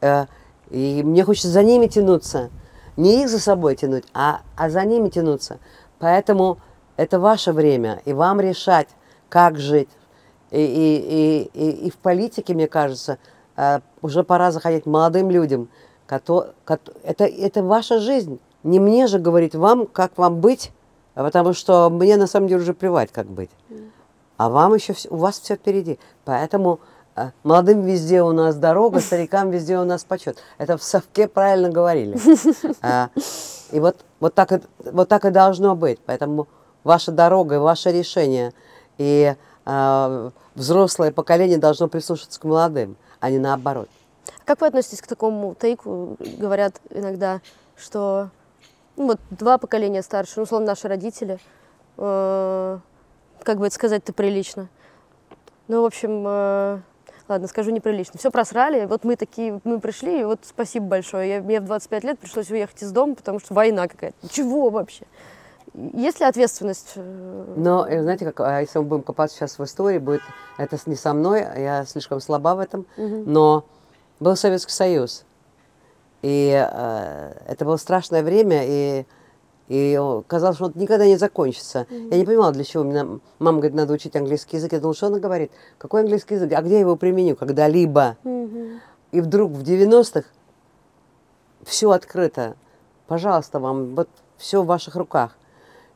[0.00, 0.26] Э,
[0.70, 2.50] И мне хочется за ними тянуться.
[2.96, 5.58] Не их за собой тянуть, а, а за ними тянуться.
[5.98, 6.58] Поэтому
[6.96, 8.88] это ваше время, и вам решать,
[9.28, 9.88] как жить.
[10.50, 13.18] И, и, и, и, и в политике, мне кажется,
[13.56, 15.68] э, уже пора заходить молодым людям.
[16.06, 18.38] это, это ваша жизнь.
[18.62, 20.72] Не мне же говорить вам, как вам быть,
[21.14, 23.50] потому что мне на самом деле уже плевать, как быть.
[24.36, 25.98] А вам еще у вас все впереди.
[26.24, 26.80] Поэтому
[27.42, 30.38] молодым везде у нас дорога, старикам везде у нас почет.
[30.58, 32.18] Это в совке правильно говорили.
[32.82, 33.10] А,
[33.70, 34.60] И вот, вот, так, и,
[34.92, 35.98] вот так и должно быть.
[36.04, 36.48] Поэтому
[36.84, 38.52] ваша дорога ваше решение.
[38.98, 43.88] И а, взрослое поколение должно прислушаться к молодым, а не наоборот.
[44.44, 46.16] Как вы относитесь к такому тейку?
[46.38, 47.40] Говорят иногда,
[47.76, 48.30] что
[48.96, 51.38] ну, вот два поколения старше, ну, условно, наши родители,
[51.96, 52.78] э,
[53.42, 54.68] как бы это сказать-то прилично.
[55.68, 56.80] Ну, в общем, э,
[57.32, 58.18] ладно, скажу неприлично.
[58.18, 61.28] Все просрали, вот мы такие, мы пришли, и вот спасибо большое.
[61.36, 64.28] Я, мне в 25 лет пришлось уехать из дома, потому что война какая-то.
[64.28, 65.04] Чего вообще?
[65.74, 66.92] Есть ли ответственность?
[66.96, 70.20] э, Но, э, знаете, как, а если мы будем копаться сейчас в истории, будет
[70.58, 73.64] это не со мной, я слишком слаба в этом, но
[74.20, 75.24] был Советский Союз.
[76.20, 79.06] И э, это было страшное время, и,
[79.72, 81.86] и казалось, что он никогда не закончится.
[81.88, 82.84] Я не понимала, для чего.
[82.84, 83.06] Меня
[83.38, 84.70] мама говорит, надо учить английский язык.
[84.72, 85.50] Я думала, что она говорит?
[85.78, 86.52] Какой английский язык?
[86.52, 87.36] А где я его применю?
[87.36, 88.18] Когда-либо.
[89.12, 90.28] И вдруг в 90-х
[91.64, 92.54] все открыто.
[93.06, 95.38] Пожалуйста, вам, вот все в ваших руках.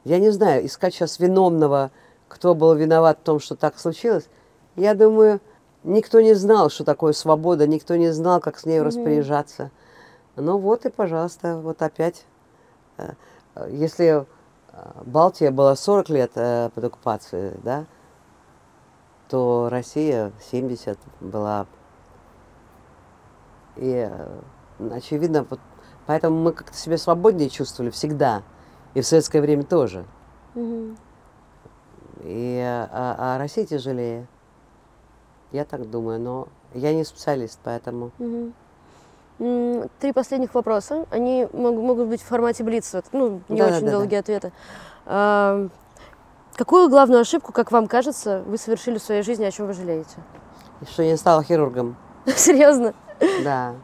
[0.04, 1.90] Я не знаю, искать сейчас виновного,
[2.28, 4.26] кто был виноват в том, что так случилось.
[4.76, 5.38] Я думаю,
[5.84, 9.70] никто не знал, что такое свобода, никто не знал, как с ней распоряжаться.
[10.36, 12.24] Ну вот и, пожалуйста, вот опять.
[13.56, 14.24] Э, Если э,
[15.04, 17.86] Балтия была 40 лет э, под оккупацией, да,
[19.28, 21.66] то Россия 70 была.
[23.76, 24.08] И,
[24.92, 25.60] очевидно, вот
[26.06, 28.42] поэтому мы как-то себя свободнее чувствовали всегда.
[28.94, 30.06] И в советское время тоже.
[32.22, 34.26] И, а, а Россия тяжелее.
[35.52, 38.12] Я так думаю, но я не специалист, поэтому...
[38.18, 38.54] Мгм.
[39.38, 41.04] Три последних вопроса.
[41.10, 43.76] Они мог- могут быть в формате блица, ну, не Да-да-да-да.
[43.76, 44.52] очень долгие ответы.
[45.04, 45.68] А,
[46.54, 50.16] Какую главную ошибку, как вам кажется, вы совершили в своей жизни, о чем вы жалеете?
[50.90, 51.96] Что я не стала хирургом.
[52.26, 52.94] Серьезно?
[53.44, 53.74] Да.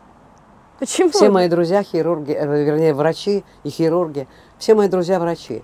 [0.79, 1.11] Почему?
[1.11, 4.27] Все мои друзья хирурги, э, вернее, врачи и хирурги.
[4.59, 5.63] Все мои друзья врачи.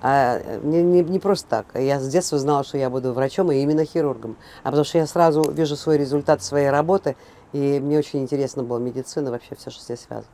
[0.00, 1.66] А э, не, не, не просто так.
[1.74, 4.36] Я с детства знала, что я буду врачом и именно хирургом.
[4.62, 7.16] А потому что я сразу вижу свой результат своей работы,
[7.52, 10.32] и мне очень интересно была медицина, вообще все, что с ней связано.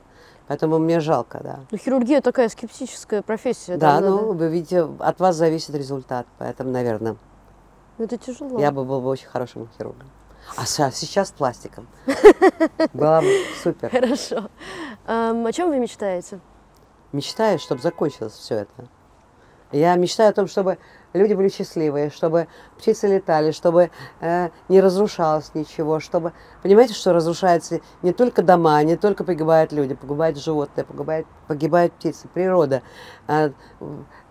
[0.49, 1.61] Поэтому мне жалко, да.
[1.71, 3.77] Ну, хирургия такая скептическая профессия.
[3.77, 6.27] Да, там ну, надо- вы видите, от вас зависит результат.
[6.39, 7.17] Поэтому, наверное,
[7.99, 8.59] Ну, Это тяжело.
[8.59, 10.11] я бы был бы очень хорошим хирургом.
[10.57, 11.87] А сейчас пластиком.
[12.93, 13.29] Было бы
[13.63, 13.91] супер.
[13.91, 14.49] Хорошо.
[15.07, 16.41] Ам, о чем вы мечтаете?
[17.13, 18.73] мечтаю, чтобы закончилось все это.
[19.71, 20.79] Я мечтаю о том, чтобы
[21.13, 22.49] люди были счастливые, чтобы
[22.79, 23.91] птицы летали, чтобы
[24.21, 26.33] э, не разрушалось ничего, чтобы...
[26.63, 32.29] Понимаете, что разрушаются не только дома, не только погибают люди, погибают животные, погибают, погибают птицы,
[32.29, 32.83] природа,
[33.29, 33.51] э,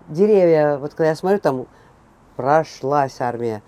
[0.07, 0.77] деревья.
[0.77, 1.67] Вот когда я смотрю, там
[2.35, 3.61] прошлась армия,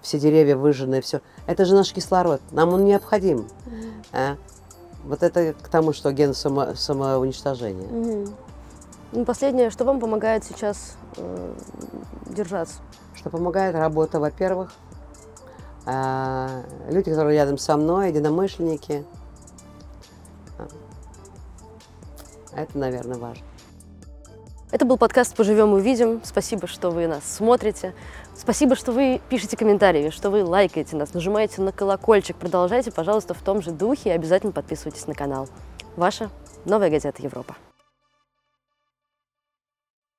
[0.00, 1.20] все деревья выжжены, все.
[1.46, 3.48] Это же наш кислород, нам он необходим.
[4.12, 4.36] А?
[5.04, 7.88] Вот это к тому, что ген само, самоуничтожения.
[7.88, 8.34] Мгм.
[9.12, 11.54] Ну, Последнее, что вам помогает сейчас э,
[12.26, 12.80] держаться?
[13.14, 14.72] Что помогает работа, во-первых,
[15.84, 19.04] А, Люди, которые рядом со мной, единомышленники.
[22.54, 23.44] Это, наверное, важно.
[24.70, 26.20] Это был подкаст «Поживем увидим».
[26.24, 27.94] Спасибо, что вы нас смотрите.
[28.36, 32.36] Спасибо, что вы пишете комментарии, что вы лайкаете нас, нажимаете на колокольчик.
[32.36, 35.48] Продолжайте, пожалуйста, в том же духе и обязательно подписывайтесь на канал.
[35.96, 36.30] Ваша
[36.64, 37.56] Новая газета Европа.